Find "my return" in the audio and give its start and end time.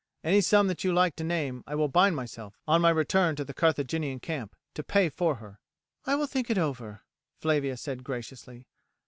2.81-3.35